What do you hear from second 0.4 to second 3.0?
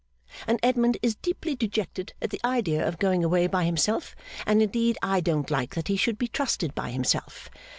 And Edmund is deeply dejected at the idea of